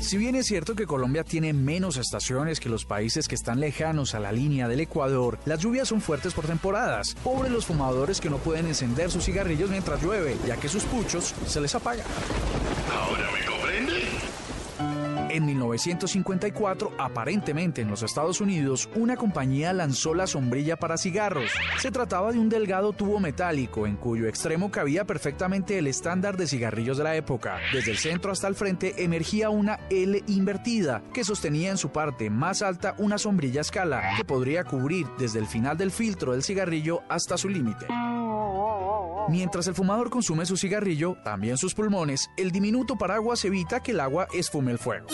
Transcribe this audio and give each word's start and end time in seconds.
Si 0.00 0.16
bien 0.16 0.36
es 0.36 0.46
cierto 0.46 0.74
que 0.74 0.86
Colombia 0.86 1.24
tiene 1.24 1.52
menos 1.52 1.96
estaciones 1.96 2.60
que 2.60 2.68
los 2.68 2.84
países 2.84 3.28
que 3.28 3.34
están 3.34 3.60
lejanos 3.60 4.14
a 4.14 4.20
la 4.20 4.32
línea 4.32 4.68
del 4.68 4.80
Ecuador, 4.80 5.38
las 5.44 5.60
lluvias 5.60 5.88
son 5.88 6.00
fuertes 6.00 6.32
por 6.32 6.46
temporadas. 6.46 7.16
Pobres 7.24 7.50
los 7.50 7.66
fumadores 7.66 8.20
que 8.20 8.30
no 8.30 8.38
pueden 8.38 8.66
encender 8.66 9.10
sus 9.10 9.24
cigarrillos 9.24 9.70
mientras 9.70 10.02
llueve, 10.02 10.36
ya 10.46 10.56
que 10.56 10.68
sus 10.68 10.84
puchos 10.84 11.34
se 11.46 11.60
les 11.60 11.74
apagan. 11.74 12.06
1954, 15.76 16.92
aparentemente 16.98 17.82
en 17.82 17.88
los 17.88 18.02
Estados 18.02 18.40
Unidos, 18.40 18.88
una 18.94 19.16
compañía 19.16 19.72
lanzó 19.72 20.14
la 20.14 20.26
sombrilla 20.26 20.76
para 20.76 20.96
cigarros. 20.96 21.50
Se 21.78 21.90
trataba 21.90 22.32
de 22.32 22.38
un 22.38 22.48
delgado 22.48 22.92
tubo 22.92 23.20
metálico 23.20 23.86
en 23.86 23.96
cuyo 23.96 24.26
extremo 24.26 24.70
cabía 24.70 25.04
perfectamente 25.04 25.78
el 25.78 25.86
estándar 25.86 26.36
de 26.36 26.46
cigarrillos 26.46 26.98
de 26.98 27.04
la 27.04 27.16
época. 27.16 27.58
Desde 27.72 27.90
el 27.92 27.98
centro 27.98 28.32
hasta 28.32 28.48
el 28.48 28.54
frente 28.54 29.04
emergía 29.04 29.50
una 29.50 29.78
L 29.90 30.22
invertida 30.26 31.02
que 31.12 31.24
sostenía 31.24 31.70
en 31.70 31.78
su 31.78 31.90
parte 31.90 32.30
más 32.30 32.62
alta 32.62 32.94
una 32.98 33.18
sombrilla 33.18 33.60
escala 33.60 34.14
que 34.16 34.24
podría 34.24 34.64
cubrir 34.64 35.06
desde 35.18 35.38
el 35.38 35.46
final 35.46 35.76
del 35.76 35.90
filtro 35.90 36.32
del 36.32 36.42
cigarrillo 36.42 37.02
hasta 37.08 37.36
su 37.36 37.48
límite. 37.48 37.86
Mientras 39.28 39.66
el 39.66 39.74
fumador 39.74 40.08
consume 40.08 40.46
su 40.46 40.56
cigarrillo, 40.56 41.16
también 41.24 41.58
sus 41.58 41.74
pulmones, 41.74 42.30
el 42.36 42.52
diminuto 42.52 42.96
paraguas 42.96 43.44
evita 43.44 43.82
que 43.82 43.90
el 43.90 44.00
agua 44.00 44.28
esfume 44.32 44.70
el 44.70 44.78
fuego. 44.78 45.08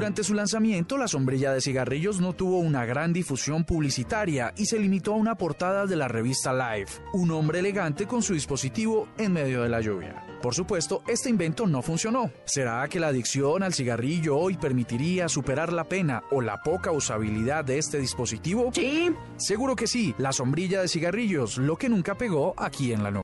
Durante 0.00 0.24
su 0.24 0.32
lanzamiento, 0.32 0.96
la 0.96 1.06
sombrilla 1.06 1.52
de 1.52 1.60
cigarrillos 1.60 2.22
no 2.22 2.32
tuvo 2.32 2.56
una 2.60 2.86
gran 2.86 3.12
difusión 3.12 3.64
publicitaria 3.64 4.54
y 4.56 4.64
se 4.64 4.78
limitó 4.78 5.12
a 5.12 5.16
una 5.16 5.34
portada 5.34 5.84
de 5.84 5.94
la 5.94 6.08
revista 6.08 6.54
Life, 6.54 7.02
un 7.12 7.30
hombre 7.32 7.58
elegante 7.58 8.06
con 8.06 8.22
su 8.22 8.32
dispositivo 8.32 9.08
en 9.18 9.34
medio 9.34 9.62
de 9.62 9.68
la 9.68 9.82
lluvia. 9.82 10.24
Por 10.40 10.54
supuesto, 10.54 11.02
este 11.06 11.28
invento 11.28 11.66
no 11.66 11.82
funcionó. 11.82 12.32
¿Será 12.46 12.88
que 12.88 12.98
la 12.98 13.08
adicción 13.08 13.62
al 13.62 13.74
cigarrillo 13.74 14.38
hoy 14.38 14.56
permitiría 14.56 15.28
superar 15.28 15.70
la 15.70 15.84
pena 15.84 16.22
o 16.30 16.40
la 16.40 16.62
poca 16.62 16.92
usabilidad 16.92 17.62
de 17.66 17.76
este 17.76 17.98
dispositivo? 17.98 18.70
Sí. 18.72 19.14
Seguro 19.36 19.76
que 19.76 19.86
sí, 19.86 20.14
la 20.16 20.32
sombrilla 20.32 20.80
de 20.80 20.88
cigarrillos, 20.88 21.58
lo 21.58 21.76
que 21.76 21.90
nunca 21.90 22.14
pegó 22.14 22.54
aquí 22.56 22.94
en 22.94 23.02
la 23.02 23.10
noche. 23.10 23.18